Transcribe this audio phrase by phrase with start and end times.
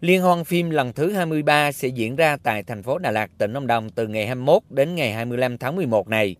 [0.00, 3.52] Liên hoan phim lần thứ 23 sẽ diễn ra tại thành phố Đà Lạt, tỉnh
[3.52, 6.36] Lâm Đồng từ ngày 21 đến ngày 25 tháng 11 này.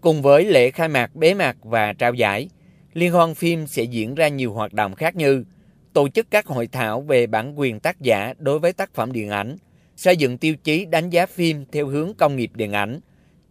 [0.00, 2.48] Cùng với lễ khai mạc, bế mạc và trao giải,
[2.92, 5.44] Liên hoan phim sẽ diễn ra nhiều hoạt động khác như
[5.92, 9.30] tổ chức các hội thảo về bản quyền tác giả đối với tác phẩm điện
[9.30, 9.56] ảnh,
[9.96, 13.00] xây dựng tiêu chí đánh giá phim theo hướng công nghiệp điện ảnh,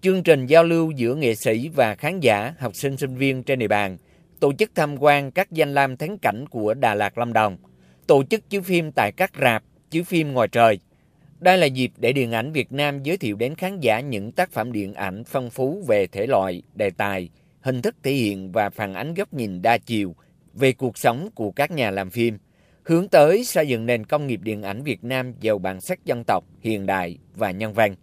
[0.02, 3.60] chương trình giao lưu giữa nghệ sĩ và khán giả, học sinh sinh viên trên
[3.60, 3.98] địa bàn,
[4.40, 7.58] tổ chức tham quan các danh lam thắng cảnh của Đà Lạt Lâm Đồng,
[8.08, 10.80] tổ chức chiếu phim tại các rạp, chiếu phim ngoài trời.
[11.40, 14.52] Đây là dịp để điện ảnh Việt Nam giới thiệu đến khán giả những tác
[14.52, 17.30] phẩm điện ảnh phong phú về thể loại, đề tài,
[17.62, 20.16] hình thức thể hiện và phản ánh góc nhìn đa chiều
[20.54, 22.38] về cuộc sống của các nhà làm phim,
[22.84, 26.24] hướng tới xây dựng nền công nghiệp điện ảnh Việt Nam giàu bản sắc dân
[26.24, 27.96] tộc, hiện đại và nhân văn.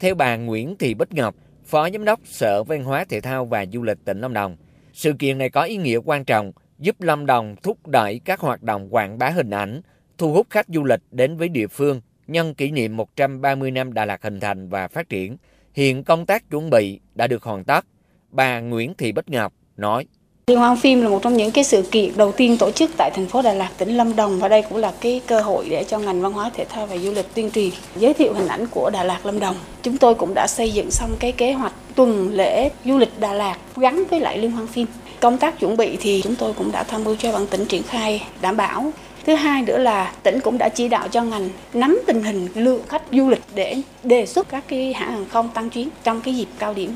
[0.00, 1.34] Theo bà Nguyễn Thị Bích Ngọc,
[1.64, 4.56] Phó Giám đốc Sở Văn hóa Thể thao và Du lịch tỉnh Lâm Đồng,
[4.92, 8.62] sự kiện này có ý nghĩa quan trọng giúp Lâm Đồng thúc đẩy các hoạt
[8.62, 9.80] động quảng bá hình ảnh,
[10.18, 14.04] thu hút khách du lịch đến với địa phương nhân kỷ niệm 130 năm Đà
[14.04, 15.36] Lạt hình thành và phát triển.
[15.74, 17.86] Hiện công tác chuẩn bị đã được hoàn tất.
[18.30, 20.06] Bà Nguyễn Thị Bích Ngọc nói.
[20.50, 23.10] Liên hoan phim là một trong những cái sự kiện đầu tiên tổ chức tại
[23.14, 25.84] thành phố Đà Lạt, tỉnh Lâm Đồng và đây cũng là cái cơ hội để
[25.84, 28.66] cho ngành văn hóa thể thao và du lịch tuyên truyền giới thiệu hình ảnh
[28.66, 29.56] của Đà Lạt Lâm Đồng.
[29.82, 33.32] Chúng tôi cũng đã xây dựng xong cái kế hoạch tuần lễ du lịch Đà
[33.32, 34.86] Lạt gắn với lại liên hoan phim.
[35.20, 37.82] Công tác chuẩn bị thì chúng tôi cũng đã tham mưu cho ban tỉnh triển
[37.82, 38.92] khai đảm bảo
[39.26, 42.82] Thứ hai nữa là tỉnh cũng đã chỉ đạo cho ngành nắm tình hình lượng
[42.88, 46.36] khách du lịch để đề xuất các cái hãng hàng không tăng chuyến trong cái
[46.36, 46.92] dịp cao điểm.